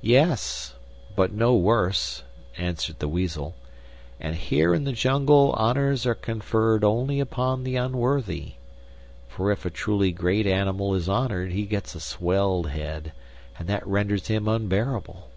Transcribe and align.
"Yes; 0.00 0.76
but 1.14 1.30
no 1.30 1.54
worse," 1.54 2.22
answered 2.56 3.00
the 3.00 3.06
Weasel; 3.06 3.54
"and 4.18 4.34
here 4.34 4.72
in 4.72 4.84
the 4.84 4.92
jungle 4.94 5.52
honors 5.58 6.06
are 6.06 6.14
conferred 6.14 6.82
only 6.82 7.20
upon 7.20 7.64
the 7.64 7.76
unworthy. 7.76 8.52
For 9.28 9.52
if 9.52 9.66
a 9.66 9.70
truly 9.70 10.10
great 10.10 10.46
animal 10.46 10.94
is 10.94 11.06
honored 11.06 11.52
he 11.52 11.66
gets 11.66 11.94
a 11.94 12.00
swelled 12.00 12.70
head, 12.70 13.12
and 13.58 13.68
that 13.68 13.86
renders 13.86 14.28
him 14.28 14.48
unbearable. 14.48 15.28